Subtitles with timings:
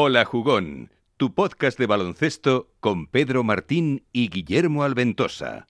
[0.00, 5.66] Hola Jugón, tu podcast de baloncesto con Pedro Martín y Guillermo Alventosa.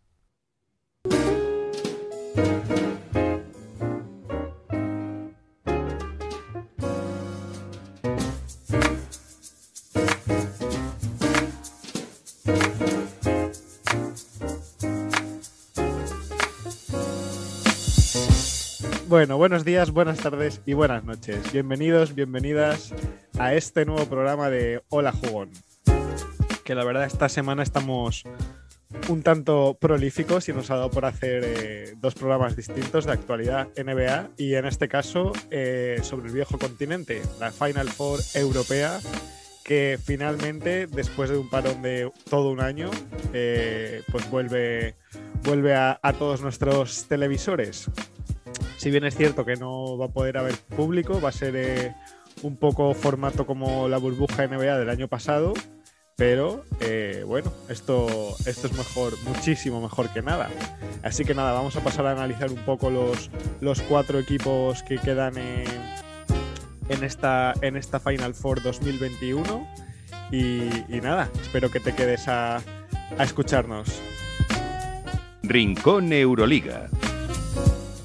[19.19, 21.53] Bueno, buenos días, buenas tardes y buenas noches.
[21.53, 22.95] Bienvenidos, bienvenidas
[23.37, 25.50] a este nuevo programa de Hola Jugón.
[26.63, 28.22] Que la verdad esta semana estamos
[29.08, 33.66] un tanto prolíficos y nos ha dado por hacer eh, dos programas distintos de actualidad
[33.77, 39.00] NBA y en este caso eh, sobre el viejo continente, la Final Four europea
[39.64, 42.88] que finalmente después de un parón de todo un año
[43.32, 44.94] eh, pues vuelve,
[45.42, 47.91] vuelve a, a todos nuestros televisores.
[48.76, 51.94] Si bien es cierto que no va a poder haber público, va a ser eh,
[52.42, 55.52] un poco formato como la burbuja NBA del año pasado,
[56.16, 58.08] pero eh, bueno, esto,
[58.44, 60.50] esto es mejor, muchísimo mejor que nada.
[61.02, 64.98] Así que nada, vamos a pasar a analizar un poco los, los cuatro equipos que
[64.98, 65.64] quedan en,
[66.88, 69.66] en, esta, en esta Final Four 2021.
[70.30, 70.68] Y,
[71.00, 73.88] nada, espero que te quedes a, a escucharnos.
[75.42, 76.88] Rincón Euroliga.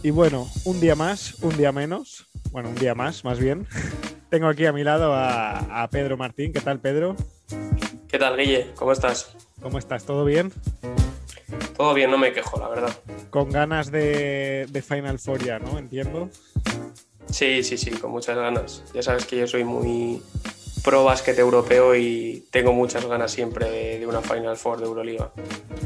[0.04, 2.28] Y bueno, un día más, un día menos.
[2.52, 3.66] Bueno, un día más, más bien.
[4.30, 6.52] Tengo aquí a mi lado a, a, Pedro Martín.
[6.52, 7.16] ¿Qué tal, Pedro?
[8.10, 8.72] ¿Qué tal, Guille?
[8.76, 9.34] ¿Cómo estás?
[9.62, 10.04] ¿Cómo estás?
[10.04, 10.52] ¿Todo bien?
[11.78, 12.94] Todo bien, no me quejo, la verdad.
[13.30, 15.80] Con ganas de, de Final Four ya, ¿no?
[15.80, 16.30] Entiendo.
[17.30, 18.84] Sí, sí, sí, con muchas ganas.
[18.94, 20.22] Ya sabes que yo soy muy
[20.84, 25.32] pro básquet europeo y tengo muchas ganas siempre de, de, una Final Four de Euroliga.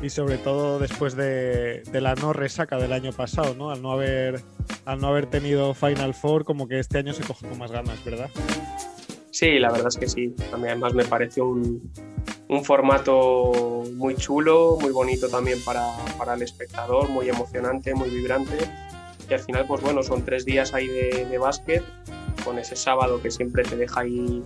[0.01, 3.69] Y sobre todo después de, de, la no resaca del año pasado, ¿no?
[3.69, 4.41] Al no haber
[4.85, 8.03] al no haber tenido Final Four, como que este año se coge con más ganas,
[8.03, 8.29] ¿verdad?
[9.31, 10.35] Sí, la verdad es que sí.
[10.51, 11.91] A mí además me parece un,
[12.47, 15.85] un formato muy chulo, muy bonito también para,
[16.17, 18.57] para, el espectador, muy emocionante, muy vibrante.
[19.29, 21.83] Y al final, pues bueno, son tres días ahí de, de básquet,
[22.43, 24.41] con ese sábado que siempre te deja ahí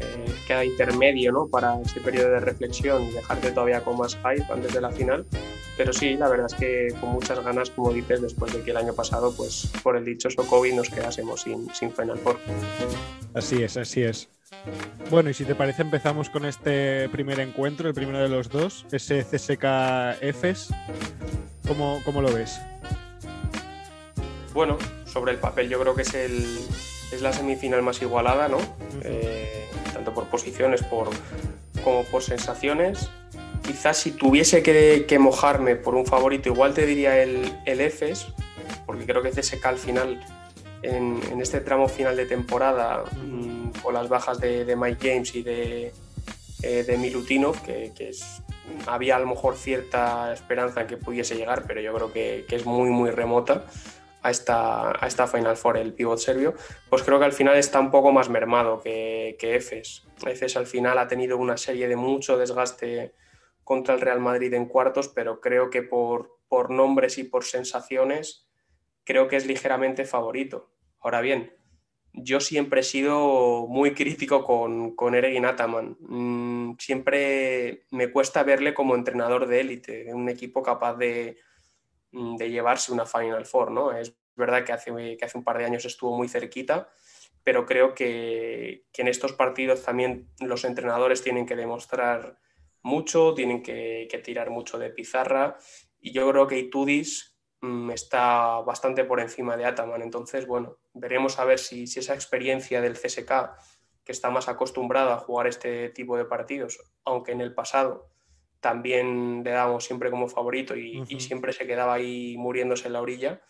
[0.00, 1.46] eh, queda intermedio ¿no?
[1.46, 5.26] para este periodo de reflexión y dejarte todavía con más hype antes de la final.
[5.76, 8.76] Pero sí, la verdad es que con muchas ganas, como dices, después de que el
[8.76, 12.38] año pasado, pues por el dichoso COVID nos quedásemos sin, sin Final Four.
[13.34, 14.28] Así es, así es.
[15.10, 18.84] Bueno, y si te parece, empezamos con este primer encuentro, el primero de los dos,
[18.92, 20.68] ese CSK EFES.
[21.66, 22.60] ¿Cómo, ¿Cómo lo ves?
[24.52, 26.58] Bueno, sobre el papel yo creo que es, el,
[27.12, 28.58] es la semifinal más igualada, ¿no?
[28.58, 29.02] Uh -huh.
[29.04, 29.68] eh,
[30.00, 31.08] tanto por posiciones por,
[31.84, 33.10] como por sensaciones.
[33.62, 38.28] Quizás si tuviese que, que, mojarme por un favorito, igual te diría el, el EFES,
[38.86, 40.24] porque creo que CSK al final,
[40.82, 45.34] en, en este tramo final de temporada, mmm, con las bajas de, de, Mike James
[45.34, 45.92] y de,
[46.62, 48.42] eh, de Milutinov, que, que es,
[48.86, 52.56] había a lo mejor cierta esperanza en que pudiese llegar, pero yo creo que, que
[52.56, 53.66] es muy, muy remota
[54.22, 56.54] a esta, a esta Final Four, el pivot serbio,
[56.88, 60.06] pues creo que al final está un poco más mermado que, que Efes.
[60.26, 63.14] Efes al final ha tenido una serie de mucho desgaste
[63.64, 68.48] contra el Real Madrid en cuartos, pero creo que por, por nombres y por sensaciones,
[69.04, 70.70] creo que es ligeramente favorito.
[71.00, 71.54] Ahora bien,
[72.12, 75.96] yo siempre he sido muy crítico con, con Eregin Ataman.
[76.00, 81.38] Mm, siempre me cuesta verle como entrenador de élite, un equipo capaz de,
[82.12, 83.92] de llevarse una Final Four, ¿no?
[83.92, 86.90] Es verdad que hace, que hace un par de años estuvo muy cerquita,
[87.44, 92.38] pero creo que, que, en estos partidos también los entrenadores tienen que demostrar
[92.82, 95.56] mucho, tienen que, tirar mucho de pizarra
[96.00, 101.38] y yo creo que Itudis mmm, está bastante por encima de Ataman, entonces bueno, veremos
[101.38, 103.30] a ver si, si esa experiencia del CSK,
[104.04, 108.08] que está más acostumbrado a jugar este tipo de partidos, aunque en el pasado
[108.60, 111.06] también le dábamos siempre como favorito y, uh -huh.
[111.08, 113.40] y, siempre se quedaba ahí muriéndose en la orilla,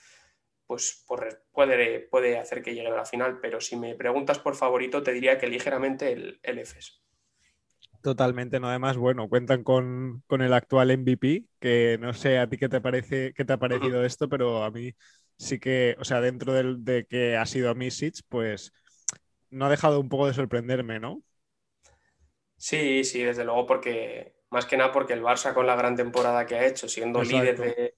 [0.66, 1.04] pues
[1.53, 3.41] puede, puede hacer que llegue a la final.
[3.41, 7.03] Pero si me preguntas por favorito, te diría que ligeramente el, el EFES.
[8.02, 12.56] Totalmente, no además, bueno, cuentan con, con, el actual MVP, que no sé a ti
[12.56, 14.06] qué te parece, qué te ha parecido uh -huh.
[14.06, 14.94] esto, pero a mí
[15.37, 18.73] sí que, o sea, dentro de, de que ha sido Misic, pues
[19.50, 21.23] no ha dejado un poco de sorprenderme, ¿no?
[22.56, 26.44] Sí, sí, desde luego, porque más que nada porque el Barça con la gran temporada
[26.47, 27.41] que ha hecho, siendo Exacto.
[27.41, 27.94] líder de,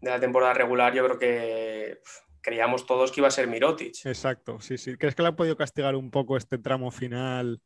[0.00, 2.00] de, la temporada regular, yo creo que
[2.40, 4.06] creíamos todos que iba a ser Mirotic.
[4.06, 4.96] Exacto, sí, sí.
[4.96, 7.60] ¿Crees que le ha podido castigar un poco este tramo final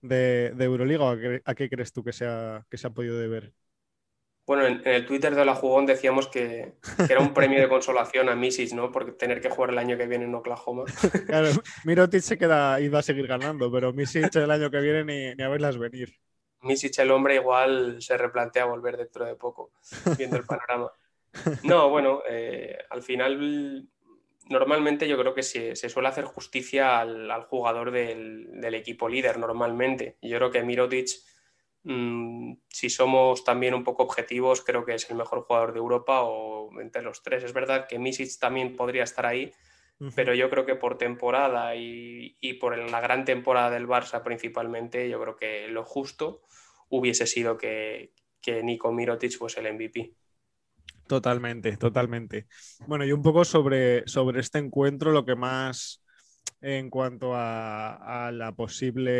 [0.00, 2.86] de, de Euroliga o a qué, a qué, crees tú que se, ha, que se
[2.86, 3.52] ha podido deber?
[4.46, 6.72] Bueno, en, el Twitter de la Jugón decíamos que,
[7.08, 8.90] era un premio de consolación a Misic, ¿no?
[8.90, 10.84] Por tener que jugar el año que viene en Oklahoma.
[11.26, 11.48] Claro,
[11.84, 15.34] Mirotic se queda y va a seguir ganando, pero Misic el año que viene ni,
[15.34, 16.14] ni a verlas venir.
[16.62, 19.70] Misic, el hombre, igual se replantea volver dentro de poco,
[20.16, 20.90] viendo el panorama.
[21.62, 23.88] No, bueno, eh, al final,
[24.48, 29.38] normalmente yo creo que se, se suele hacer justicia al, jugador del, del, equipo líder,
[29.38, 30.16] normalmente.
[30.22, 31.08] Yo creo que Mirotic
[31.84, 36.22] Mm, si somos también un poco objetivos, creo que es el mejor jugador de Europa
[36.22, 37.44] o entre los tres.
[37.44, 39.52] Es verdad que Misic también podría estar ahí,
[40.14, 45.20] pero yo creo que por temporada y, por la gran temporada del Barça principalmente, yo
[45.20, 46.42] creo que lo justo
[46.88, 50.12] hubiese sido que, que Nico Mirotic fuese el MVP.
[51.06, 52.46] Totalmente, totalmente.
[52.86, 56.02] Bueno, y un poco sobre, sobre este encuentro, lo que más
[56.60, 59.10] en cuanto a, la posible,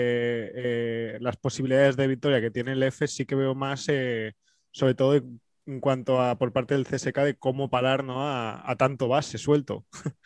[0.54, 4.34] eh, las posibilidades de victoria que tiene el EFES, sí que veo más, eh,
[4.70, 8.28] sobre todo en cuanto a por parte del CSK, de cómo parar ¿no?
[8.28, 9.86] a, tanto base suelto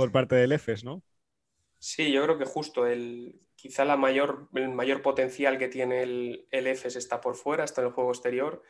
[0.00, 1.02] por parte del EFES, ¿no?
[1.78, 6.46] Sí, yo creo que justo el, quizá la mayor, el mayor potencial que tiene el,
[6.50, 8.62] el EFES está por fuera, está en el juego exterior,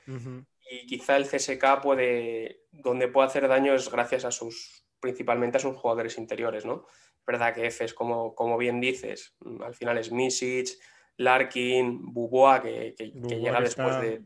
[0.70, 5.60] y quizá el CSK puede, donde puede hacer daño es gracias a sus, principalmente a
[5.60, 6.86] sus jugadores interiores, ¿no?
[7.30, 10.68] verdad que F es como, como bien dices, mm, al final es Misic,
[11.16, 14.22] Larkin, Buboa, que, llega después de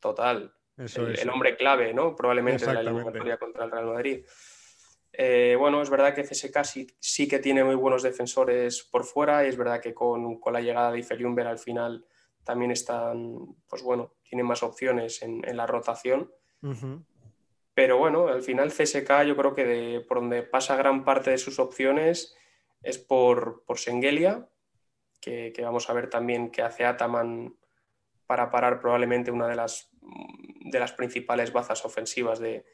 [0.00, 0.52] total.
[0.76, 2.16] el, hombre clave, ¿no?
[2.16, 4.24] Probablemente de la eliminatoria contra el Real Madrid.
[5.12, 9.44] Eh, bueno, es verdad que CSK sí, sí, que tiene muy buenos defensores por fuera
[9.44, 12.06] y es verdad que con, con la llegada de Ifeliumber al final
[12.44, 16.32] también están, pues bueno, tienen más opciones en, en la rotación.
[17.74, 21.38] Pero bueno, al final CSK yo creo que de, por donde pasa gran parte de
[21.38, 22.36] sus opciones
[22.82, 24.48] es por, por Sengelia,
[25.20, 27.56] que, vamos a ver también qué hace Ataman
[28.26, 32.64] para parar probablemente una de las, de las principales bazas ofensivas de,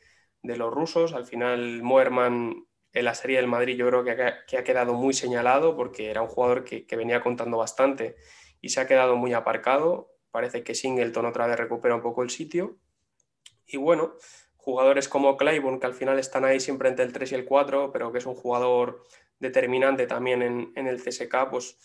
[0.43, 1.13] los rusos.
[1.13, 4.95] Al final, Moerman en la serie del Madrid yo creo que ha, que ha quedado
[4.95, 8.17] muy señalado porque era un jugador que, venía contando bastante
[8.61, 10.13] y se ha quedado muy aparcado.
[10.31, 12.79] Parece que Singleton otra vez recupera un poco el sitio.
[13.67, 14.15] Y bueno,
[14.57, 17.93] jugadores como Claiborne, que al final están ahí siempre entre el 3 y el 4,
[17.93, 19.05] pero que es un jugador
[19.39, 21.79] determinante también en, el CSK, pues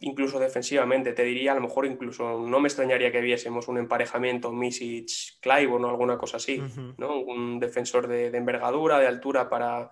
[0.00, 4.52] incluso defensivamente, te diría, a lo mejor incluso no me extrañaría que viésemos un emparejamiento
[4.52, 6.62] Misic-Claiborne o alguna cosa así,
[6.98, 7.20] ¿no?
[7.20, 9.90] Un defensor de, envergadura, de altura para,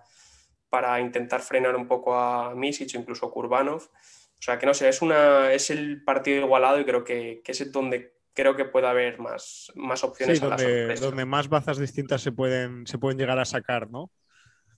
[0.69, 3.81] para intentar frenar un poco a Misic o incluso Kurbanov.
[3.81, 7.51] O sea, que no sé, es, una, es el partido igualado y creo que, que
[7.53, 12.21] es donde creo que puede haber más, más opciones a donde, donde más bazas distintas
[12.21, 14.11] se pueden, se pueden llegar a sacar, ¿no?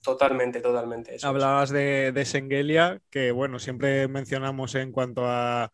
[0.02, 1.16] Totalmente, totalmente.
[1.22, 5.72] Hablabas de, de Sengelia, que bueno, siempre mencionamos en cuanto a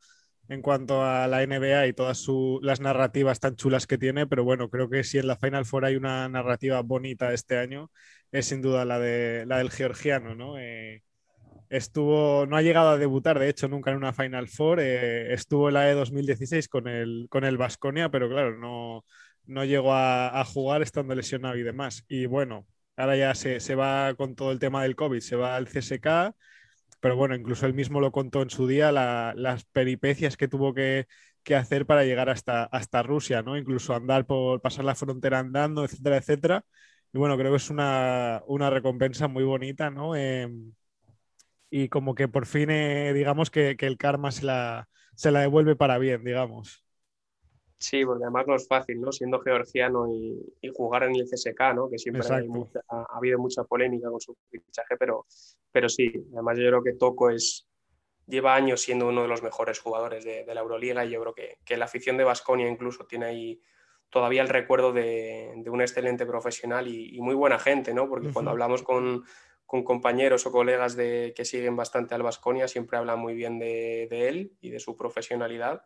[0.49, 2.26] en cuanto a la NBA y todas
[2.61, 5.87] las narrativas tan chulas que tiene, pero bueno, creo que si en la Final Four
[5.87, 7.91] hay una narrativa bonita este año,
[8.31, 10.59] es sin duda la, de, la del georgiano, ¿no?
[10.59, 11.03] Eh,
[11.71, 14.81] estuvo, no ha llegado a debutar, de hecho, nunca en una Final Four.
[14.81, 19.05] Eh, estuvo en la E 2016 con el, con el Vasconia, pero claro, no,
[19.47, 22.05] no llegó a, jugar estando lesionado y demás.
[22.09, 25.56] Y bueno, ahora ya se, se, va con todo el tema del COVID, se va
[25.56, 26.35] al CSK,
[27.00, 31.06] pero bueno, incluso él mismo lo contó en su día, las peripecias que tuvo que,
[31.43, 33.56] que, hacer para llegar hasta, hasta Rusia, ¿no?
[33.58, 36.64] Incluso andar por pasar la frontera andando, etcétera, etcétera.
[37.12, 40.17] Y bueno, creo que es una, una recompensa muy bonita, ¿no?
[40.17, 40.73] Em,
[41.70, 45.76] y como que por fin, eh, digamos que, el karma se la, se la devuelve
[45.76, 46.84] para bien, digamos.
[47.78, 49.12] Sí, porque además no es fácil, ¿no?
[49.12, 51.90] Siendo georgiano y, jugar en el CSK, ¿no?
[51.90, 52.26] Que siempre
[52.88, 55.26] ha, habido mucha polémica con su fichaje, pero,
[55.71, 57.66] pero sí, además yo creo que Toco es,
[58.26, 61.59] lleva años siendo uno de los mejores jugadores de, la Euroliga y yo creo que,
[61.64, 63.61] que la afición de Basconia incluso tiene ahí
[64.14, 68.09] todavía el recuerdo de, un excelente profesional y, muy buena gente, ¿no?
[68.09, 69.25] Porque cuando hablamos con,
[69.66, 74.07] con compañeros o colegas de, que siguen bastante al Vasconia, siempre hablan muy bien de,
[74.28, 75.83] él y de su profesionalidad.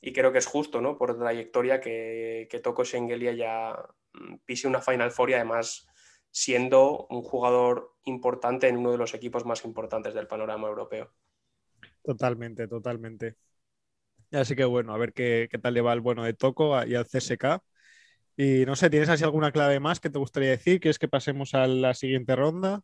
[0.00, 0.98] Y creo que es justo, ¿no?
[0.98, 3.76] Por trayectoria que, que Toko ya
[4.12, 5.86] mm, pise una Final Four y además
[6.30, 11.12] siendo un jugador importante en uno de los equipos más importantes del panorama europeo.
[12.02, 13.36] Totalmente, totalmente.
[14.32, 16.94] Así que bueno, a ver qué, qué tal le va el bueno de Toco y
[16.94, 17.62] al CSK.
[18.36, 20.80] Y no sé, ¿tienes así alguna clave más que te gustaría decir?
[20.80, 22.82] ¿Quieres que pasemos a la siguiente ronda?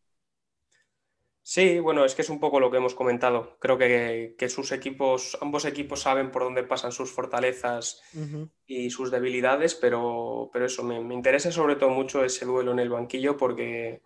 [1.42, 3.56] Sí, bueno, es que es un poco lo que hemos comentado.
[3.58, 8.02] Creo que, sus equipos, ambos equipos saben por dónde pasan sus fortalezas
[8.66, 12.90] y sus debilidades, pero, pero eso, me, interesa sobre todo mucho ese duelo en el
[12.90, 14.02] banquillo porque,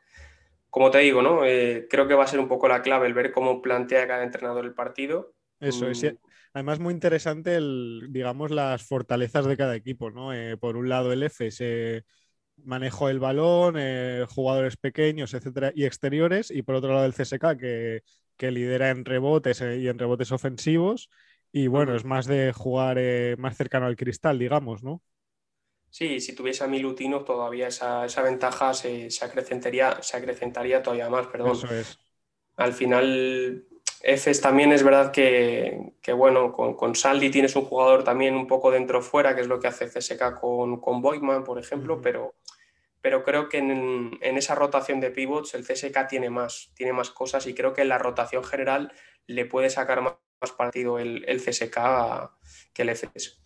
[0.71, 1.45] como te digo, ¿no?
[1.45, 4.23] Eh, creo que va a ser un poco la clave el ver cómo plantea cada
[4.23, 5.35] entrenador el partido.
[5.61, 6.03] Eso es.
[6.05, 6.17] Mm.
[6.55, 10.33] Además, muy interesante el, digamos, las fortalezas de cada equipo, ¿no?
[10.33, 12.05] Eh, por un lado, el FS
[12.63, 17.57] manejo el balón, eh, jugadores pequeños, etcétera, y exteriores, y por otro lado el CSK
[17.59, 18.03] que,
[18.37, 21.11] que lidera en rebotes eh, y en rebotes ofensivos,
[21.53, 22.99] y bueno, es más de jugar
[23.39, 25.03] más cercano al cristal, digamos, ¿no?
[25.95, 31.09] Sí, si tuviese a Milutino todavía esa, esa ventaja se, se, acrecentaría, se acrecentaría todavía
[31.09, 31.53] más, perdón.
[31.53, 31.97] Eso es.
[32.57, 33.65] Al final,
[34.01, 38.49] Efes también es verdad que, que bueno, con, con, Saldi tienes un jugador también un
[38.49, 42.03] poco dentro-fuera, que es lo que hace CSK con, con Boyman, por ejemplo, uh -huh.
[42.03, 42.35] pero,
[43.05, 47.11] pero creo que en, en, esa rotación de pivots el CSK tiene más, tiene más
[47.11, 48.95] cosas y creo que en la rotación general
[49.27, 51.77] le puede sacar más, más partido el, el CSK
[52.73, 53.43] que el Efes.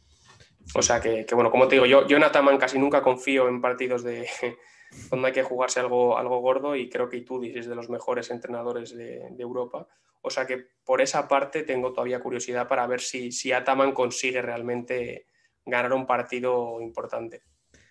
[0.76, 3.48] O sea que, que, bueno, como te digo, yo, yo en Ataman casi nunca confío
[3.48, 4.28] en partidos de
[5.10, 8.30] donde hay que jugarse algo, algo gordo y creo que Itudis es de los mejores
[8.30, 9.88] entrenadores de, de, Europa.
[10.20, 14.40] O sea que por esa parte tengo todavía curiosidad para ver si, si Ataman consigue
[14.40, 15.26] realmente
[15.66, 17.42] ganar un partido importante.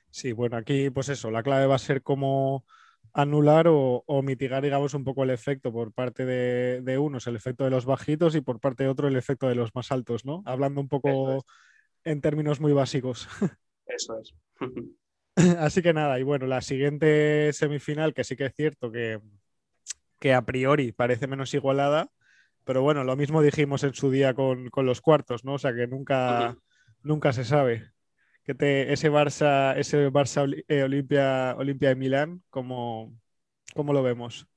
[0.10, 2.66] Sí, bueno, aquí pues eso, la clave va a ser cómo
[3.14, 7.36] anular o, o mitigar, digamos, un poco el efecto por parte de, de, unos, el
[7.36, 10.26] efecto de los bajitos y por parte de otro el efecto de los más altos,
[10.26, 10.44] ¿no?
[10.46, 11.44] Hablando un poco
[12.04, 13.28] en términos muy básicos.
[13.88, 14.36] Eso es.
[15.60, 19.20] Así que nada, y bueno, la siguiente semifinal, que sí que es cierto que,
[20.20, 22.10] que a priori parece menos igualada,
[22.66, 25.54] pero bueno, lo mismo dijimos en su día con, con los cuartos, ¿no?
[25.54, 26.62] O sea que nunca, uh -huh.
[27.04, 27.92] nunca se sabe.
[28.48, 33.14] Ese Barça, ese Barça eh, Olimpia, Olimpia de Milán, ¿cómo,
[33.76, 34.48] ¿cómo lo vemos?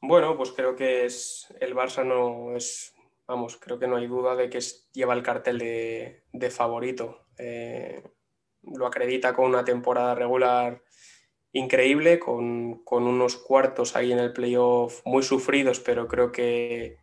[0.00, 2.94] Bueno, pues creo que es el Barça no es
[3.26, 4.60] vamos, creo que no hay duda de que
[4.92, 7.26] lleva el cartel de, de favorito.
[7.38, 8.02] Eh,
[8.62, 10.82] lo acredita con una temporada regular
[11.52, 16.98] increíble, con, con, unos cuartos ahí en el playoff muy sufridos, pero creo que,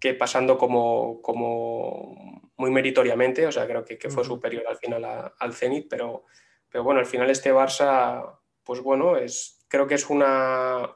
[0.00, 5.04] que pasando como, como muy meritoriamente, o sea, creo que, que fue superior al final
[5.04, 6.24] a, al Zenit, pero,
[6.68, 10.90] pero bueno, al final este Barça, pues bueno, es, creo que es una,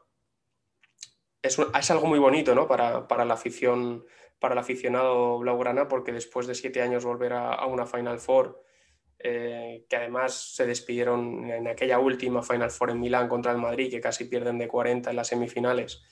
[1.41, 2.67] es, es, algo muy bonito ¿no?
[2.67, 4.05] para, para, la afición,
[4.41, 8.61] para el aficionado blaugrana, porque después de siete años volver a, a una Final Four,
[9.25, 13.89] eh, que además se despidieron en aquella última Final Four en Milán contra el Madrid,
[13.89, 16.03] que casi pierden de 40 en las semifinales,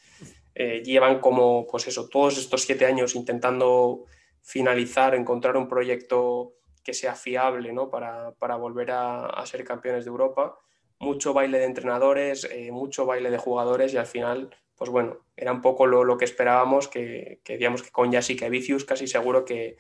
[0.54, 4.04] eh, llevan como, pues eso, todos estos siete años intentando
[4.42, 7.90] finalizar, encontrar un proyecto que sea fiable ¿no?
[7.90, 10.58] para, para volver a, a, ser campeones de Europa.
[10.98, 15.52] Mucho baile de entrenadores, eh, mucho baile de jugadores y al final pues bueno, era
[15.52, 19.06] un poco lo, lo que esperábamos, que, que, digamos que con Jasica y Vicius casi
[19.06, 19.76] seguro que,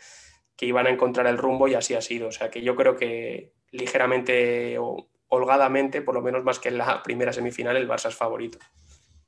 [0.54, 2.28] que, iban a encontrar el rumbo y así ha sido.
[2.28, 6.76] O sea que yo creo que ligeramente o holgadamente, por lo menos más que en
[6.76, 8.58] la primera semifinal, el Barça es favorito.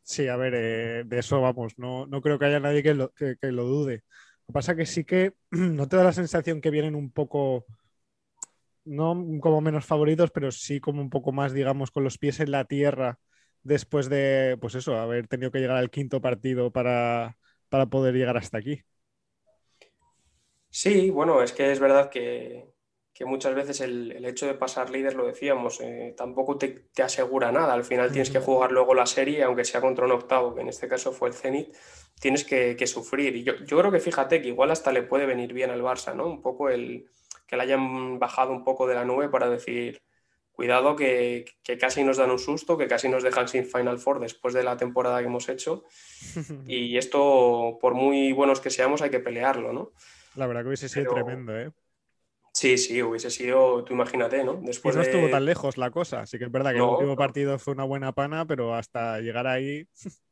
[0.03, 3.15] Sí, a ver, eh, de eso vamos, no, no, creo que haya nadie que lo,
[3.15, 4.03] que lo dude.
[4.43, 7.67] Lo que pasa que sí que no te da la sensación que vienen un poco,
[8.85, 12.51] no como menos favoritos, pero sí como un poco más, digamos, con los pies en
[12.51, 13.19] la tierra
[13.63, 17.37] después de, pues eso, haber tenido que llegar al quinto partido para,
[17.69, 18.83] para poder llegar hasta aquí.
[20.71, 22.72] Sí, bueno, es que es verdad que,
[23.15, 27.03] que muchas veces el, el, hecho de pasar líder, lo decíamos, eh, tampoco te, te,
[27.03, 27.75] asegura nada.
[27.75, 30.69] Al final tienes que jugar luego la serie, aunque sea contra un octavo, que en
[30.69, 31.75] este caso fue el Zenit,
[32.19, 33.37] tienes que, que sufrir.
[33.37, 36.15] Y yo, yo, creo que fíjate que igual hasta le puede venir bien al Barça,
[36.15, 36.27] ¿no?
[36.27, 37.07] Un poco el
[37.47, 40.03] que le hayan bajado un poco de la nube para decir,
[40.53, 44.21] cuidado que, que, casi nos dan un susto, que casi nos dejan sin Final Four
[44.21, 45.85] después de la temporada que hemos hecho.
[46.67, 49.93] Y esto, por muy buenos que seamos, hay que pelearlo, ¿no?
[50.35, 51.27] La verdad que hubiese sido Pero...
[51.27, 51.73] tremendo, ¿eh?
[52.53, 54.55] Sí, sí, hubiese sido, tú imagínate, ¿no?
[54.55, 55.11] Después y no de...
[55.11, 57.73] estuvo tan lejos la cosa, así que es verdad que no, el último partido fue
[57.73, 59.87] una buena pana, pero hasta llegar ahí...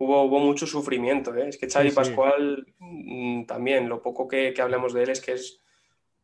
[0.00, 1.48] Hubo, hubo mucho sufrimiento, ¿eh?
[1.48, 2.74] Es que Xavi sí, Pascual sí.
[2.78, 5.60] Mm, también, lo poco que, que hablemos de él es que es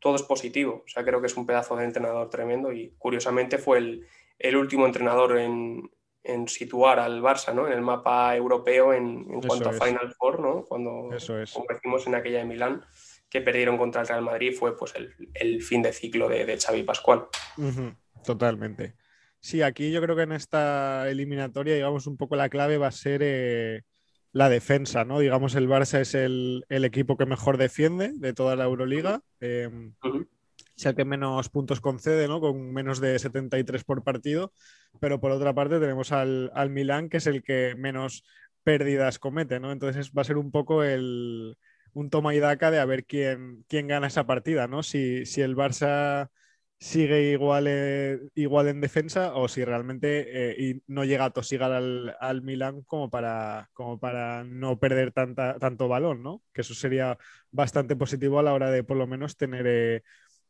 [0.05, 0.83] todo es positivo.
[0.85, 4.07] O sea, creo que es un pedazo de entrenador tremendo y curiosamente fue el,
[4.39, 5.91] el último entrenador en,
[6.23, 7.67] en, situar al Barça ¿no?
[7.67, 9.81] en el mapa europeo en, en cuanto es.
[9.81, 10.65] a Final Four, ¿no?
[10.65, 11.09] cuando
[11.53, 12.85] convertimos en aquella de Milán
[13.35, 16.57] que perdieron contra el Real Madrid fue pues el, el fin de ciclo de, de
[16.57, 17.25] Xavi Pascual.
[17.57, 17.97] Uh -huh.
[18.25, 18.95] Totalmente.
[19.41, 22.93] Sí, aquí yo creo que en esta eliminatoria, digamos, un poco la clave va a
[22.93, 23.83] ser eh,
[24.31, 25.19] la defensa, ¿no?
[25.19, 29.21] Digamos, el Barça es el, el, equipo que mejor defiende de toda la Euroliga.
[29.41, 30.29] Eh, uh -huh.
[30.77, 32.39] Es el que menos puntos concede, ¿no?
[32.39, 34.53] Con menos de 73 por partido.
[35.01, 38.23] Pero por otra parte tenemos al, al Milán, que es el que menos
[38.63, 39.73] pérdidas comete, ¿no?
[39.73, 41.57] Entonces va a ser un poco el,
[41.95, 44.83] un toma y daca de a ver quién, quién gana esa partida, ¿no?
[44.83, 46.31] Si, si el Barça
[46.79, 51.73] sigue igual, eh, igual en defensa o si realmente eh, y no llega a tosigar
[51.73, 56.43] al, al Milan como para, como para no perder tanta, tanto balón, ¿no?
[56.53, 57.17] Que eso sería
[57.51, 60.03] bastante positivo a la hora de por lo menos tener,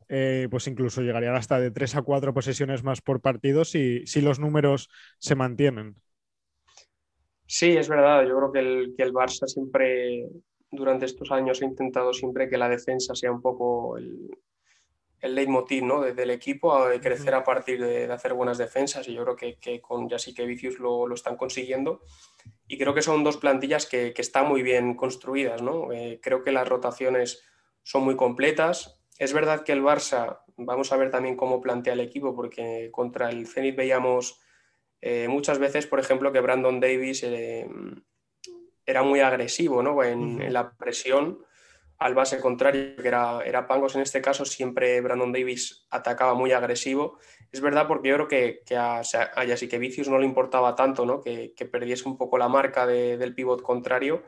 [0.09, 4.21] eh, pues incluso llegarían hasta de tres a cuatro posesiones más por partido si, si
[4.21, 5.95] los números se mantienen.
[7.47, 8.25] Sí, es verdad.
[8.27, 10.27] Yo creo que el, que el Barça siempre,
[10.75, 14.29] durante estos años, ha intentado siempre que la defensa sea un poco el,
[15.25, 16.01] el leitmotiv ¿no?
[16.01, 19.81] del equipo, de crecer a partir de, hacer buenas defensas y yo creo que, que
[19.81, 22.01] con que Vicius lo, lo, están consiguiendo
[22.67, 25.61] y creo que son dos plantillas que, que están muy bien construidas.
[25.61, 25.91] ¿no?
[25.91, 27.43] Eh, creo que las rotaciones
[27.83, 28.99] son muy completas.
[29.17, 33.29] Es verdad que el Barça, vamos a ver también cómo plantea el equipo, porque contra
[33.29, 34.41] el Zenit veíamos
[35.01, 37.67] eh, muchas veces, por ejemplo, que Brandon Davis eh,
[38.85, 40.03] era muy agresivo ¿no?
[40.03, 41.39] en, en la presión
[41.97, 46.51] al base contrario, que era, era Pangos en este caso, siempre Brandon Davis atacaba muy
[46.51, 47.19] agresivo.
[47.51, 51.05] Es verdad porque yo creo que, que a, a que Vicius no le importaba tanto
[51.05, 51.21] ¿no?
[51.21, 54.23] que, que perdiese un poco la marca de, del pivot contrario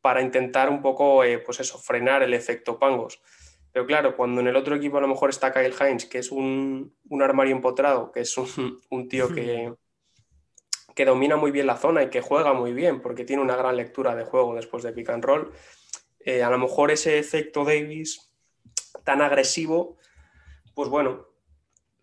[0.00, 3.22] para intentar un poco, eh, pues eso, frenar el efecto Pangos.
[3.70, 6.30] Pero claro, cuando en el otro equipo a lo mejor está Kyle Hines, que es
[6.30, 9.74] un, un armario empotrado, que es un, un tío que,
[10.94, 13.76] que domina muy bien la zona y que juega muy bien, porque tiene una gran
[13.76, 15.52] lectura de juego después de pick and roll,
[16.20, 18.32] eh, a lo mejor ese efecto Davis
[19.04, 19.98] tan agresivo,
[20.74, 21.26] pues bueno,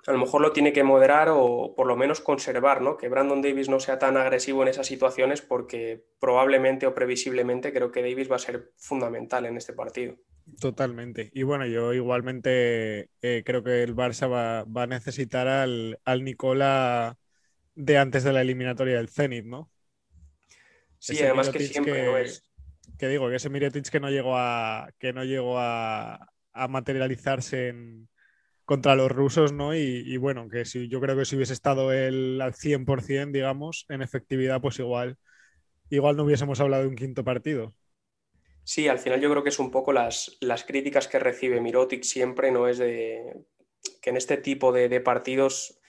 [0.07, 2.97] a lo mejor lo tiene que moderar o por lo menos conservar, ¿no?
[2.97, 7.91] Que Brandon Davis no sea tan agresivo en esas situaciones porque probablemente o previsiblemente creo
[7.91, 10.15] que Davis va a ser fundamental en este partido.
[10.59, 11.29] Totalmente.
[11.33, 17.17] Y bueno, yo igualmente eh, creo que el Barça va, a necesitar al, al, Nicola
[17.75, 19.71] de antes de la eliminatoria del Zenit, ¿no?
[20.99, 22.51] Sí, además que siempre lo es
[23.01, 26.29] que digo, que ese Miretic que no llegó a, que no llegó a,
[26.69, 28.07] materializarse en,
[28.63, 29.73] contra los rusos, ¿no?
[29.75, 34.03] Y, bueno, que si yo creo que si hubiese estado él al 100%, digamos, en
[34.03, 35.17] efectividad, pues igual,
[35.89, 37.73] igual no hubiésemos hablado de un quinto partido.
[38.63, 42.03] Sí, al final yo creo que es un poco las, las críticas que recibe Mirotic
[42.03, 42.67] siempre, ¿no?
[42.67, 43.33] Es de
[43.99, 45.80] que en este tipo de, partidos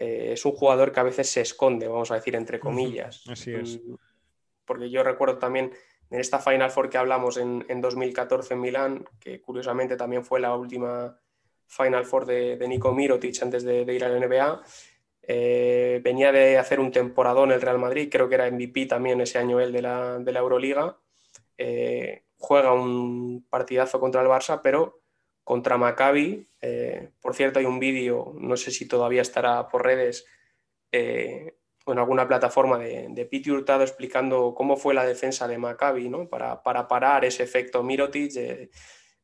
[0.00, 3.24] eh, es un jugador que a veces se esconde, vamos a decir, entre comillas.
[3.28, 3.80] Así es.
[3.82, 3.96] Mm,
[4.64, 5.72] porque yo recuerdo también
[6.10, 10.54] en esta Final Four que hablamos en, 2014 en Milán, que curiosamente también fue la
[10.54, 11.18] última
[11.66, 14.62] Final Four de, de Nico Mirotic antes de, ir a la NBA,
[15.22, 19.20] eh, venía de hacer un temporadón en el Real Madrid, creo que era MVP también
[19.20, 20.96] ese año él de la, de la Euroliga.
[21.56, 25.00] Eh, juega un partidazo contra el Barça, pero
[25.48, 26.46] contra Maccabi.
[26.60, 30.26] Eh, por cierto, hay un vídeo, no sé si todavía estará por redes,
[30.92, 36.28] en alguna plataforma de, de Piti Hurtado explicando cómo fue la defensa de Maccabi ¿no?
[36.28, 38.68] para, para, parar ese efecto Mirotic,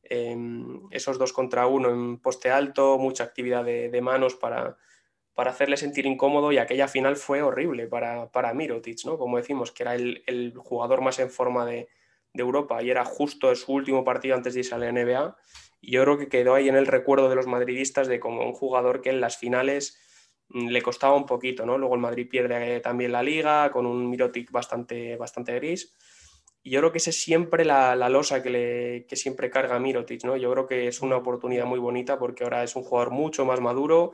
[0.01, 4.77] em, esos dos contra uno en poste alto, mucha actividad de, manos para,
[5.35, 9.19] para, hacerle sentir incómodo y aquella final fue horrible para, para Mirotic, ¿no?
[9.19, 11.87] como decimos, que era el, el jugador más en forma de,
[12.35, 15.35] de, Europa y era justo su último partido antes de irse a la NBA.
[15.81, 18.53] Y yo creo que quedó ahí en el recuerdo de los madridistas de como un
[18.53, 19.99] jugador que en las finales
[20.49, 21.77] Mm, le costaba un poquito, ¿no?
[21.77, 25.95] Luego el Madrid pierde también la liga con un Mirotic bastante, bastante gris.
[26.63, 29.79] Y yo creo que esa es siempre la, la losa que, le, que siempre carga
[29.79, 30.35] Mirotic, ¿no?
[30.37, 33.61] Yo creo que es una oportunidad muy bonita porque ahora es un jugador mucho más
[33.61, 34.13] maduro,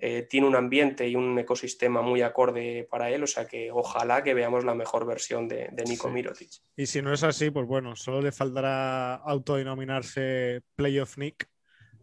[0.00, 4.22] eh, tiene un ambiente y un ecosistema muy acorde para él, o sea que ojalá
[4.22, 6.50] que veamos la mejor versión de, de Nico Mirotic.
[6.76, 11.48] Y si no es así, pues bueno, solo le faltará autodenominarse Playoff Nick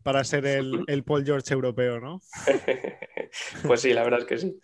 [0.04, 2.22] para ser el, el Paul George europeo, ¿no?
[3.68, 4.60] pues sí, la verdad es que sí.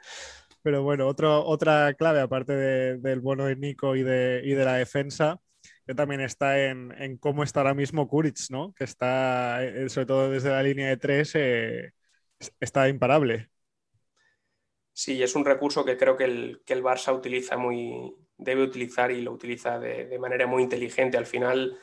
[0.62, 4.76] Pero bueno, otro, otra clave, aparte del bono de Nico y de, y de la
[4.76, 5.42] defensa,
[5.86, 8.74] que también está en, en, cómo está ahora mismo Kuric, ¿no?
[8.74, 11.92] Que está, eh, sobre todo desde la línea de tres, eh,
[12.60, 13.50] está imparable.
[14.94, 19.12] Sí, es un recurso que creo que el, que el Barça utiliza muy, debe utilizar
[19.12, 21.18] y lo utiliza de, de manera muy inteligente.
[21.18, 21.78] Al final,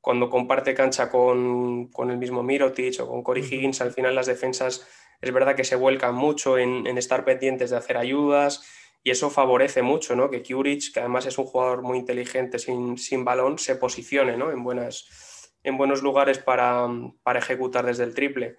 [0.00, 4.26] cuando comparte cancha con, con el mismo Mirotic o con Cory Higgins, al final las
[4.26, 4.86] defensas
[5.20, 8.64] es verdad que se vuelcan mucho en, en, estar pendientes de hacer ayudas
[9.02, 10.30] y eso favorece mucho ¿no?
[10.30, 14.50] que Kuric, que además es un jugador muy inteligente sin, sin balón, se posicione ¿no?
[14.50, 16.86] en, buenas, en buenos lugares para,
[17.22, 18.56] para ejecutar desde el triple.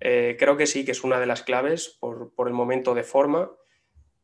[0.00, 3.04] Eh, creo que sí, que es una de las claves por, por el momento de
[3.04, 3.52] forma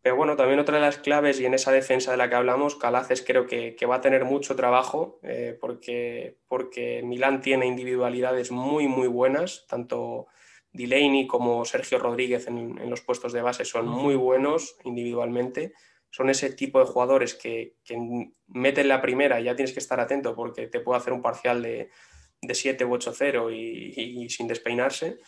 [0.02, 2.76] pero bueno, también otra de las claves y en esa defensa de la que hablamos,
[2.76, 8.50] Calaces creo que, que va a tener mucho trabajo eh, porque, porque Milán tiene individualidades
[8.50, 10.26] muy, muy buenas, tanto
[10.72, 15.74] Delaney como Sergio Rodríguez en, en, los puestos de base son muy buenos individualmente.
[16.12, 17.96] Son ese tipo de jugadores que, que
[18.48, 21.62] meten la primera y ya tienes que estar atento porque te puede hacer un parcial
[21.62, 21.90] de,
[22.40, 25.18] de 7 u 8-0 y, y, sin despeinarse.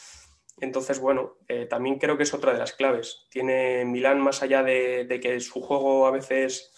[0.60, 3.26] Entonces, bueno, eh, también creo que es otra de las claves.
[3.30, 6.72] Tiene Milán, más allá de, que su juego a veces,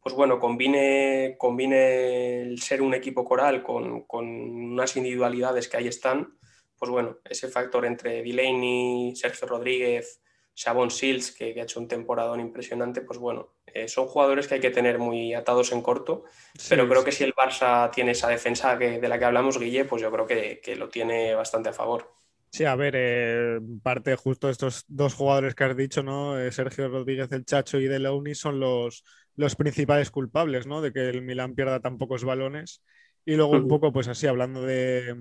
[0.00, 5.88] pues bueno, combine, combine el ser un equipo coral con, con unas individualidades que ahí
[5.88, 6.38] están,
[6.78, 10.22] pues bueno, ese factor entre Delaney, Sergio Rodríguez,
[10.54, 14.60] Shabon Sills, que, ha hecho un temporadón impresionante, pues bueno, eh, son jugadores que hay
[14.60, 16.24] que tener muy atados en corto,
[16.68, 19.84] pero creo que si el Barça tiene esa defensa que, de la que hablamos, Guille,
[19.84, 22.12] pues yo creo que, lo tiene bastante a favor.
[22.52, 26.38] Sí, a ver, eh, parte justo de estos dos jugadores que has dicho, ¿no?
[26.38, 29.04] Eh, Sergio Rodríguez, el Chacho y De son los,
[29.36, 30.82] los principales culpables, ¿no?
[30.82, 32.82] De que el Milan pierda tan pocos balones.
[33.24, 35.16] Y luego un poco, pues así, hablando de,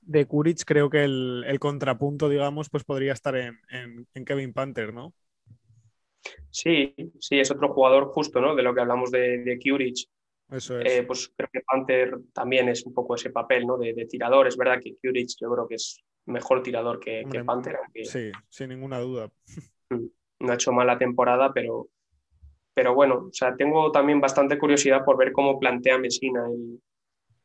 [0.00, 5.12] de Kuric, creo que el, contrapunto, digamos, pues podría estar en, Kevin Panther, ¿no?
[6.48, 8.54] Sí, sí, es otro jugador justo, ¿no?
[8.54, 10.90] De lo que hablamos de, de Eso es.
[10.90, 13.76] Eh, pues creo que Panther también es un poco ese papel, ¿no?
[13.76, 14.46] De, tirador.
[14.46, 17.78] Es verdad que Kuric yo creo que es mejor tirador que, Panther.
[18.04, 19.30] Sí, sin ninguna duda.
[19.90, 21.88] No ha hecho mala temporada, pero,
[22.74, 26.80] pero bueno, o sea, tengo también bastante curiosidad por ver cómo plantea Messina el,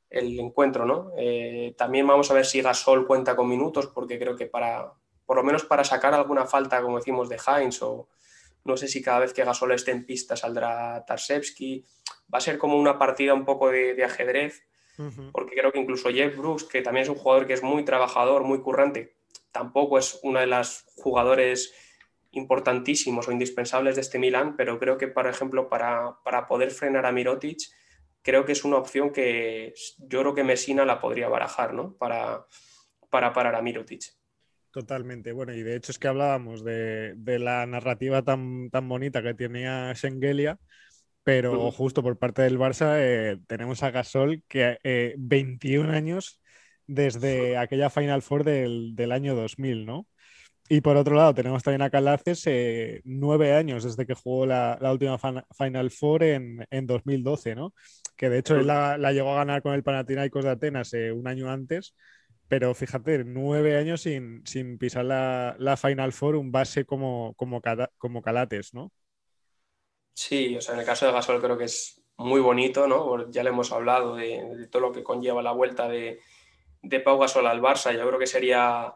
[0.09, 1.11] el encuentro, ¿no?
[1.17, 4.91] Eh, también vamos a ver si Gasol cuenta con minutos, porque creo que para,
[5.25, 8.09] por lo menos para sacar alguna falta, como decimos, de Heinz, o
[8.65, 11.85] no sé si cada vez que Gasol esté en pista saldrá Tarsevsky,
[12.33, 14.63] va a ser como una partida un poco de, ajedrez,
[15.31, 18.43] porque creo que incluso Jeff Brooks, que también es un jugador que es muy trabajador,
[18.43, 19.15] muy currante,
[19.51, 21.73] tampoco es uno de los jugadores
[22.31, 27.05] importantísimos o indispensables de este Milan, pero creo que, por ejemplo, para, para poder frenar
[27.05, 27.59] a Mirotic,
[28.21, 31.95] creo que es una opción que yo creo que Messina la podría barajar, ¿no?
[31.97, 32.45] Para,
[33.09, 34.03] para parar a Mirotic.
[34.71, 35.31] Totalmente.
[35.31, 39.93] Bueno, y de hecho es que hablábamos de, la narrativa tan, tan bonita que tenía
[39.95, 40.59] Schengelia,
[41.29, 44.79] pero justo por parte del Barça eh, tenemos a Gasol que
[45.17, 46.41] 21 eh, años
[46.87, 50.07] desde aquella Final Four del, del año 2000, ¿no?
[50.71, 54.77] Y por otro lado, tenemos también a Calaces, eh, nueve años desde que jugó la,
[54.81, 57.73] última Final Four en, 2012, ¿no?
[58.15, 61.27] Que de hecho él la, llegó a ganar con el Panathinaikos de Atenas eh, un
[61.27, 61.95] año antes,
[62.47, 64.43] pero fíjate, nueve años sin,
[64.77, 67.61] pisar la, Final Four, un base como, como,
[67.97, 68.91] como Calates, ¿no?
[70.19, 73.32] Sí, o sea, en el caso de Gasol creo que es muy bonito, ¿no?
[73.32, 76.19] Ya le hemos hablado de, todo lo que conlleva la vuelta de,
[76.82, 77.95] de Pau Gasol al Barça.
[77.95, 78.95] Yo creo que sería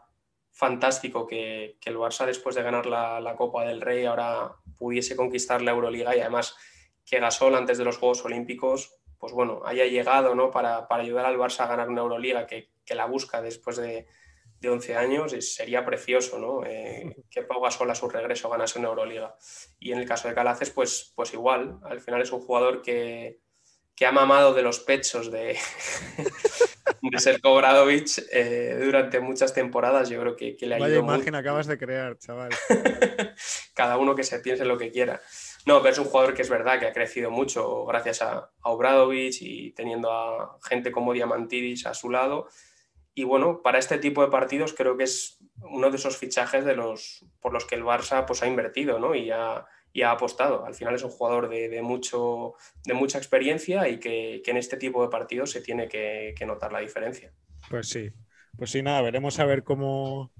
[0.51, 5.71] fantástico que, el Barça, después de ganar la, Copa del Rey, ahora pudiese conquistar la
[5.71, 6.57] Euroliga y además
[7.05, 10.51] que Gasol, antes de los Juegos Olímpicos, pues bueno, haya llegado ¿no?
[10.51, 14.07] para, ayudar al Barça a ganar una Euroliga que, la busca después de,
[14.69, 16.65] 11 años, y sería precioso ¿no?
[16.65, 19.35] Eh, que Pau Gasol a su regreso ganase una Euroliga.
[19.79, 23.39] Y en el caso de Calaces, pues, pues igual, al final es un jugador que,
[23.95, 25.57] que ha mamado de los pechos de,
[27.01, 30.09] de Serko Bradovic eh, durante muchas temporadas.
[30.09, 32.51] Yo creo que, le ha Vaya imagen acabas de crear, chaval.
[33.73, 35.21] Cada uno que se piense lo que quiera.
[35.65, 39.35] No, pero es un jugador que es verdad que ha crecido mucho gracias a, Obradovic
[39.41, 42.47] y teniendo a gente como Diamantidis a su lado.
[43.15, 46.75] Y bueno, para este tipo de partidos creo que es uno de esos fichajes de
[46.75, 49.13] los, por los que el Barça pues, ha invertido ¿no?
[49.13, 50.65] y ha, y ha apostado.
[50.65, 55.03] Al final es un jugador de, mucho, de mucha experiencia y que, en este tipo
[55.03, 57.31] de partidos se tiene que, notar la diferencia.
[57.69, 58.11] Pues sí,
[58.57, 60.33] pues sí, nada, veremos a ver cómo,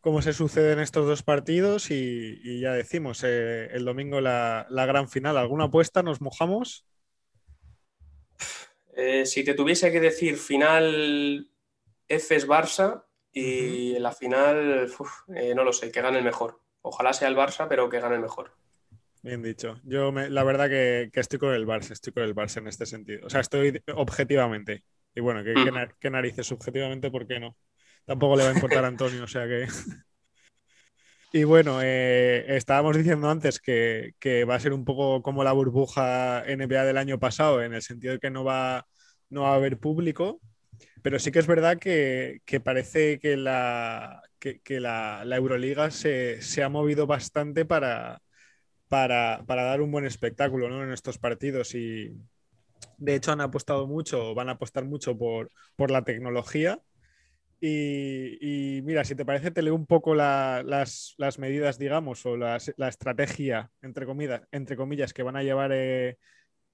[0.00, 5.38] cómo se suceden estos dos partidos y, ya decimos, eh, el domingo la, gran final.
[5.38, 6.02] ¿Alguna apuesta?
[6.02, 6.84] ¿Nos mojamos?
[8.96, 11.48] Eh, si te tuviese que decir final
[12.08, 14.88] F Barça y en la final,
[15.34, 16.60] eh, no lo sé, que gane el mejor.
[16.80, 18.52] Ojalá sea el Barça, pero que gane el mejor.
[19.22, 19.80] Bien dicho.
[19.82, 23.26] Yo la verdad que, estoy con el Barça, estoy con el Barça en este sentido.
[23.26, 24.84] O sea, estoy objetivamente.
[25.14, 27.10] Y bueno, ¿qué, narices subjetivamente?
[27.10, 27.56] ¿Por qué no?
[28.04, 29.66] Tampoco le va a importar a Antonio, o sea que...
[31.32, 34.14] y bueno, eh, estábamos diciendo antes que,
[34.48, 38.12] va a ser un poco como la burbuja NBA del año pasado, en el sentido
[38.12, 38.86] de que no va,
[39.28, 40.40] no va a haber público,
[41.06, 46.68] pero sí que es verdad que, parece que la, que, la, Euroliga se, se, ha
[46.68, 48.22] movido bastante para,
[48.88, 52.12] para, dar un buen espectáculo en estos partidos y
[52.98, 56.80] de hecho han apostado mucho, van a apostar mucho por, por la tecnología.
[57.60, 62.56] Y, mira, si te parece, te leo un poco las, medidas, digamos, o la
[62.88, 66.18] estrategia, entre comillas, entre comillas, que van a llevar eh,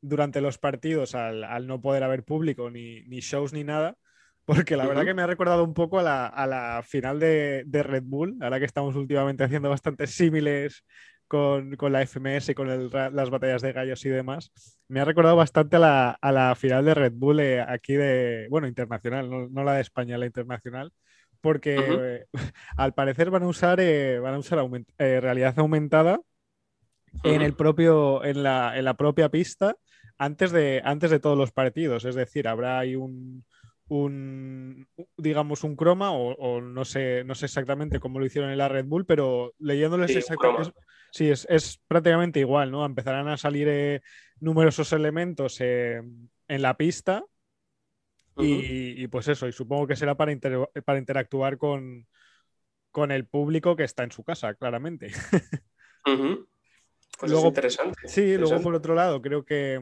[0.03, 3.97] durante los partidos al, no poder haber público, ni, shows, ni nada.
[4.45, 8.03] Porque la verdad que me ha recordado un poco a la, final de, de, Red
[8.05, 10.85] Bull, ahora que estamos últimamente haciendo bastantes símiles
[11.29, 14.53] con, la FMS y con las batallas de gallos y demás,
[14.89, 19.31] me ha recordado bastante a la, final de Red Bull eh, aquí de, bueno, internacional,
[19.31, 20.93] no, la de España, la internacional,
[21.41, 22.27] porque
[22.77, 23.79] al parecer van a usar,
[24.21, 24.59] van a usar
[24.99, 26.21] realidad aumentada
[27.23, 29.77] en el propio, en la, en la propia pista
[30.19, 32.05] antes de, antes de todos los partidos.
[32.05, 33.45] Es decir, habrá ahí un,
[33.93, 38.69] un digamos, un croma, o, no, sé, no sé exactamente cómo lo hicieron en la
[38.69, 40.73] Red Bull, pero leyéndoles exactamente.
[41.11, 42.87] Sí, es, es, prácticamente igual, ¿no?
[42.87, 44.01] Empezarán a salir eh,
[44.41, 46.01] numerosos elementos eh,
[46.49, 47.23] en la pista.
[48.39, 50.35] y, pues eso, y supongo que será para,
[50.87, 52.07] para interactuar con,
[52.91, 55.13] con el público que está en su casa, claramente.
[57.19, 58.09] Pues luego, es interesante.
[58.09, 59.81] Sí, luego por otro lado, creo que,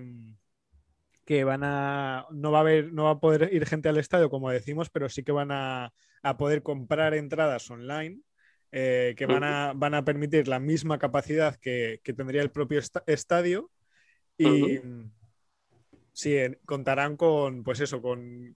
[1.30, 2.26] que van a.
[2.32, 5.08] No va a haber, no va a poder ir gente al estadio, como decimos, pero
[5.08, 5.92] sí que van a,
[6.36, 8.18] poder comprar entradas online.
[8.72, 13.70] Eh, que van a, van a permitir la misma capacidad que, tendría el propio estadio
[14.38, 14.80] y
[16.12, 18.52] sí, contarán con, pues eso, con,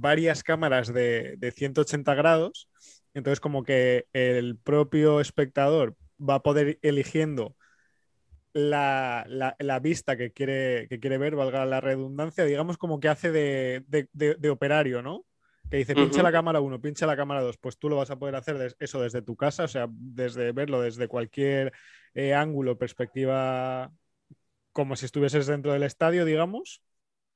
[0.00, 2.68] varias cámaras de, de, 180 grados.
[3.14, 7.54] Entonces, como que el propio espectador va a poder ir eligiendo
[8.56, 14.50] la, vista que quiere, que quiere ver, valga la redundancia, digamos como que hace de,
[14.50, 15.24] operario, ¿no?
[15.70, 18.18] Que dice, pincha la cámara 1, pincha la cámara 2, pues tú lo vas a
[18.18, 21.72] poder hacer eso desde tu casa, o sea, desde verlo desde cualquier
[22.14, 23.92] eh, ángulo, perspectiva,
[24.72, 26.82] como si estuvieses dentro del estadio, digamos.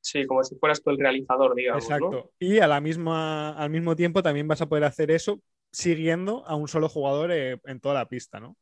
[0.01, 1.85] Sí, como si fueras tú el realizador, digamos.
[1.85, 2.33] Exacto.
[2.39, 6.55] Y a la misma, al mismo tiempo también vas a poder hacer eso siguiendo a
[6.55, 8.57] un solo jugador eh, en toda la pista, ¿no?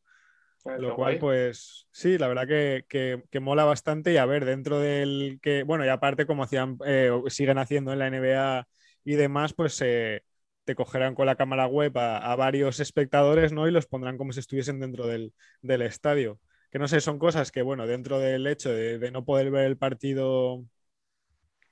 [0.65, 4.13] Lo cual, pues sí, la verdad que, mola bastante.
[4.13, 7.99] Y a ver, dentro del que, bueno, y aparte, como hacían, eh, siguen haciendo en
[7.99, 8.69] la NBA
[9.05, 10.23] y demás, pues eh,
[10.65, 13.67] te cogerán con la cámara web a, varios espectadores, ¿no?
[13.69, 16.41] Y los pondrán como si estuviesen dentro del, estadio.
[16.71, 19.79] Que no sé, son cosas que, bueno, dentro del hecho de, no poder ver el
[19.79, 20.63] partido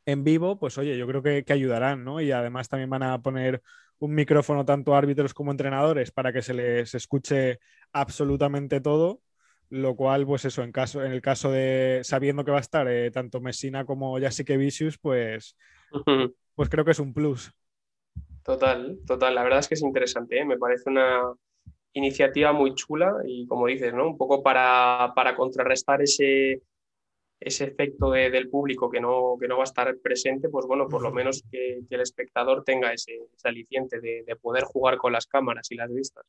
[0.07, 2.21] en vivo, pues oye, yo creo que, que ayudarán, ¿no?
[2.21, 3.61] Y además también van a poner
[3.99, 7.59] un micrófono tanto a árbitros como entrenadores para que se les escuche
[8.01, 9.21] absolutamente todo,
[9.69, 12.89] lo cual, pues eso, en, caso, en el caso de sabiendo que va a estar
[12.89, 15.57] eh, tanto Messina como Jessica Vicious, pues,
[16.55, 17.53] pues creo que es un plus.
[18.43, 20.45] Total, total, la verdad es que es interesante, ¿eh?
[20.45, 21.33] me parece una
[21.95, 24.07] iniciativa muy chula y como dices, ¿no?
[24.07, 26.63] Un poco para, para contrarrestar ese,
[27.41, 31.03] ese efecto del público que no, que no va a estar presente, pues bueno, por
[31.03, 35.77] lo menos que, el espectador tenga ese, aliciente de, poder jugar con las cámaras y
[35.77, 36.25] las vistas.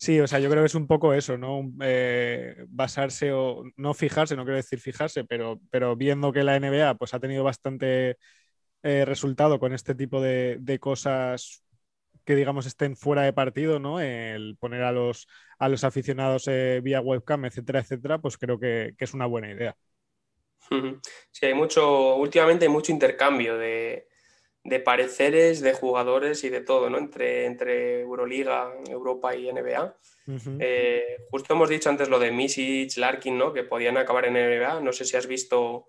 [0.00, 1.70] Sí, o sea, yo creo que es un poco eso, ¿no?
[1.82, 6.94] Eh, basarse o no fijarse, no quiero decir fijarse, pero, pero viendo que la NBA
[6.94, 8.16] pues, ha tenido bastante
[8.82, 11.62] eh, resultado con este tipo de, cosas
[12.24, 14.00] que digamos estén fuera de partido, ¿no?
[14.00, 18.94] El poner a los, a los aficionados eh, vía webcam, etcétera, etcétera, pues creo que
[18.98, 19.76] es una buena idea.
[21.30, 24.08] Sí, hay mucho, últimamente hay mucho intercambio de,
[24.84, 26.98] pareceres, de jugadores y de todo, ¿no?
[26.98, 29.96] Entre, entre Euroliga, Europa y NBA.
[30.60, 33.52] Eh, justo hemos dicho antes lo de Misic, Larkin, ¿no?
[33.52, 34.80] Que podían acabar en NBA.
[34.80, 35.88] No sé si has visto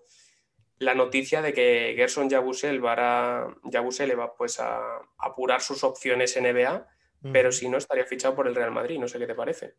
[0.78, 4.80] la noticia de que Gerson Yabusel va a, va pues a
[5.18, 6.86] apurar sus opciones en NBA,
[7.32, 8.98] pero si no estaría fichado por el Real Madrid.
[8.98, 9.74] No sé qué te parece.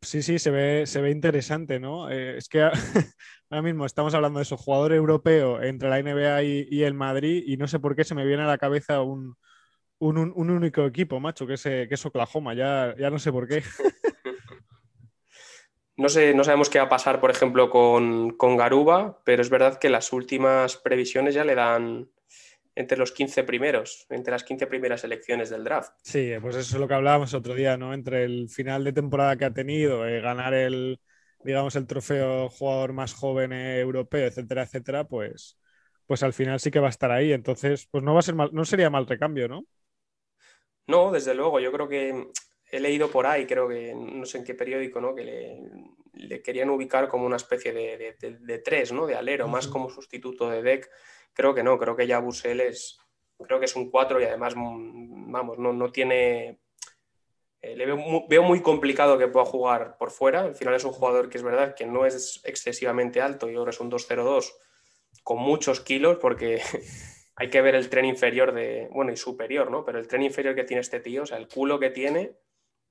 [0.00, 2.08] Sí, sí, se ve, se ve interesante, ¿no?
[2.08, 2.70] Eh, es que
[3.50, 7.56] ahora mismo estamos hablando de eso, jugador europeo entre la NBA y, el Madrid, y
[7.56, 9.36] no sé por qué se me viene a la cabeza un,
[9.98, 13.62] único equipo, macho, que es, que es Oklahoma, ya, ya no sé por qué.
[16.00, 19.50] No, sé, no sabemos qué va a pasar, por ejemplo, con, con Garuba, pero es
[19.50, 22.08] verdad que las últimas previsiones ya le dan
[22.76, 25.94] entre los 15 primeros, entre las 15 primeras elecciones del draft.
[26.04, 27.92] Sí, pues eso es lo que hablábamos otro día, ¿no?
[27.92, 31.00] Entre el final de temporada que ha tenido, eh, ganar el,
[31.44, 35.58] digamos, el trofeo jugador más joven eh, europeo, etcétera, etcétera, pues,
[36.06, 37.32] pues al final sí que va a estar ahí.
[37.32, 39.64] Entonces, pues no va a ser mal, no sería mal recambio, ¿no?
[40.86, 41.60] No, desde luego.
[41.60, 42.28] Yo creo que
[42.70, 45.14] he leído por ahí, creo que no sé en qué periódico, ¿no?
[45.14, 45.24] Que
[46.12, 49.06] le, querían ubicar como una especie de, tres, ¿no?
[49.06, 50.90] De alero, más como sustituto de deck
[51.32, 52.98] Creo que no, creo que ya Busel es,
[53.38, 56.58] creo que es un 4 y además, mm, vamos, no, no tiene...
[57.60, 60.42] Eh, le veo muy, complicado que pueda jugar por fuera.
[60.42, 63.70] Al final es un jugador que es verdad que no es excesivamente alto y ahora
[63.70, 64.52] es un 2-0-2
[65.22, 66.60] con muchos kilos porque
[67.36, 69.84] hay que ver el tren inferior de, bueno, y superior, ¿no?
[69.84, 72.36] Pero el tren inferior que tiene este tío, o sea, el culo que tiene,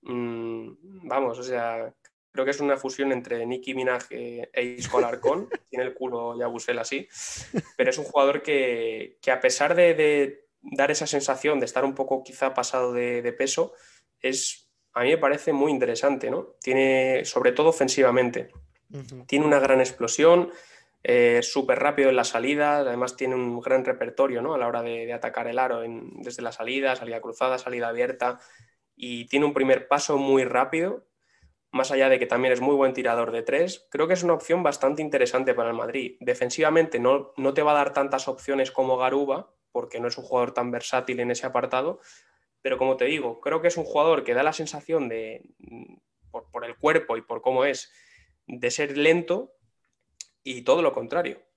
[0.01, 1.93] mm, vamos, o sea,
[2.37, 5.49] Creo que es una fusión entre Nicki Minaj e Isco Alarcón.
[5.71, 7.07] Tiene el culo ya Busel así.
[7.75, 12.21] Pero es un jugador que, a pesar de, dar esa sensación de estar un poco
[12.23, 13.73] quizá pasado de, peso,
[14.21, 16.55] es, a mí me parece muy interesante, ¿no?
[16.61, 18.49] Tiene, sobre todo ofensivamente,
[19.27, 20.51] tiene una gran explosión,
[21.03, 24.53] eh, súper rápido en la salida, además tiene un gran repertorio ¿no?
[24.53, 28.39] a la hora de, atacar el aro desde la salida, salida cruzada, salida abierta
[28.95, 31.05] y tiene un primer paso muy rápido,
[31.71, 34.33] más allá de que también es muy buen tirador de tres, creo que es una
[34.33, 36.17] opción bastante interesante para el Madrid.
[36.19, 40.23] Defensivamente no, no te va a dar tantas opciones como Garuba, porque no es un
[40.25, 41.99] jugador tan versátil en ese apartado,
[42.67, 45.41] pero como te digo, creo que es un jugador que da la sensación de,
[46.31, 47.93] por, por el cuerpo y por cómo es,
[48.45, 49.53] de ser lento
[50.43, 51.47] y todo lo contrario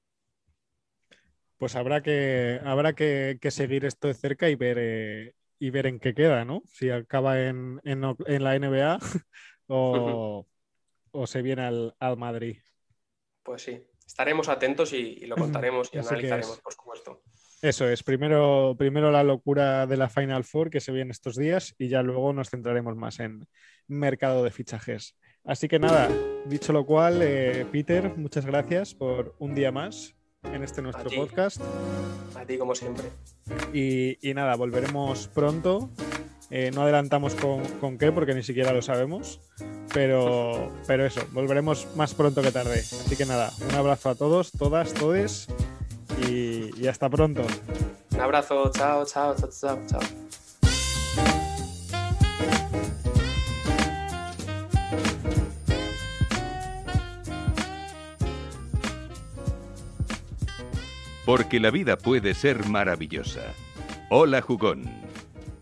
[1.58, 5.98] pues habrá que, habrá que, seguir esto de cerca y ver, eh, y ver en
[5.98, 6.62] qué queda, ¿no?
[6.66, 8.98] Si acaba en, la NBA
[9.66, 10.46] o,
[11.26, 12.58] se viene al, Madrid.
[13.42, 17.24] Pues sí, estaremos atentos y, lo contaremos y analizaremos, por supuesto.
[17.62, 21.74] Eso es, primero, primero la locura de la Final Four que se viene estos días
[21.78, 23.46] y ya luego nos centraremos más en
[23.86, 25.14] mercado de fichajes.
[25.44, 26.08] Así que nada,
[26.46, 31.60] dicho lo cual, eh, Peter, muchas gracias por un día más en este nuestro podcast.
[32.34, 33.04] A ti, como siempre.
[33.74, 35.90] Y, nada, volveremos pronto.
[36.50, 39.40] Eh, no adelantamos con, qué, porque ni siquiera lo sabemos.
[39.92, 42.80] Pero, pero eso, volveremos más pronto que tarde.
[42.80, 45.48] Así que nada, un abrazo a todos, todas, todes.
[46.28, 47.42] Y, y hasta pronto.
[48.12, 50.00] Un abrazo, chao, chao, chao, chao, chao.
[61.30, 63.54] porque la vida puede ser maravillosa.
[64.08, 65.09] Hola Jugón.